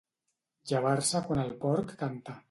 [0.71, 2.37] Llevar-se quan el porc canta.